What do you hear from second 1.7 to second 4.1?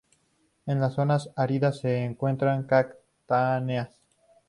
se encuentran cactáceas.